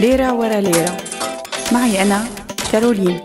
[0.00, 0.96] ليرة ورا ليرة.
[1.72, 2.24] معي أنا
[2.72, 3.20] كارولين.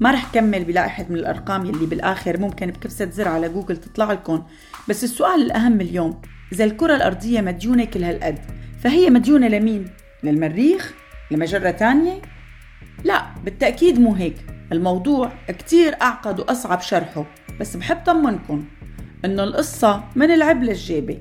[0.00, 4.42] ما رح كمل بلائحة من الأرقام يلي بالآخر ممكن بكبسة زر على جوجل تطلع لكم
[4.88, 6.20] بس السؤال الأهم اليوم
[6.52, 8.38] إذا الكرة الأرضية مديونة كل هالقد
[8.80, 9.88] فهي مديونة لمين؟
[10.22, 10.94] للمريخ؟
[11.30, 12.22] لمجرة تانية؟
[13.04, 14.36] لا بالتأكيد مو هيك
[14.72, 17.26] الموضوع كتير أعقد وأصعب شرحه
[17.60, 18.64] بس بحب طمنكم
[19.24, 21.18] إنه القصة من العب للجيبة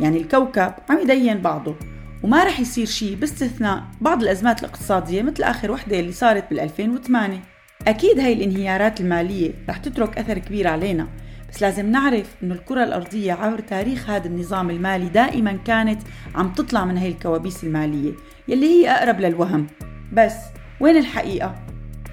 [0.00, 1.76] يعني الكوكب عم يدين بعضه
[2.22, 7.40] وما رح يصير شيء باستثناء بعض الأزمات الاقتصادية مثل آخر وحدة اللي صارت بال 2008
[7.86, 11.08] أكيد هاي الانهيارات المالية رح تترك أثر كبير علينا
[11.48, 16.02] بس لازم نعرف إنه الكرة الأرضية عبر تاريخ هذا النظام المالي دائما كانت
[16.34, 18.12] عم تطلع من هاي الكوابيس المالية
[18.48, 19.66] يلي هي أقرب للوهم.
[20.12, 20.34] بس
[20.80, 21.54] وين الحقيقة؟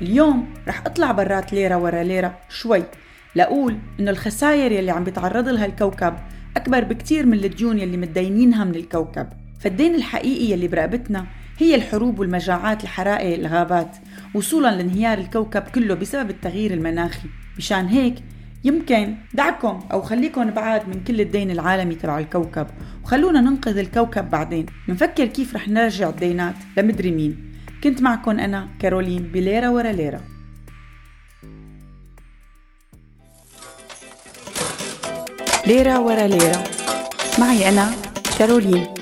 [0.02, 2.84] اليوم رح أطلع برات ليرة ورا ليرة شوي
[3.36, 6.14] لأقول إنه الخسائر يلي عم بيتعرض لها الكوكب
[6.58, 9.45] أكبر بكتير من الديون يلي متدينينها من الكوكب.
[9.60, 11.26] فالدين الحقيقي يلي برقبتنا
[11.58, 13.98] هي الحروب والمجاعات الحرائق الغابات
[14.34, 17.30] وصولا لانهيار الكوكب كله بسبب التغيير المناخي.
[17.58, 18.16] مشان هيك
[18.64, 22.68] يمكن دعكم أو خليكم بعاد من كل الدين العالمي تبع الكوكب
[23.04, 24.66] وخلونا ننقذ الكوكب بعدين.
[24.88, 27.52] منفكر كيف رح نرجع الدينات لمدري مين.
[27.84, 30.22] كنت معكم أنا كارولين بليرة ورا ليرة.
[35.68, 36.64] ليرة ورا ليرة.
[37.40, 37.92] معي أنا
[38.40, 38.95] كارولين.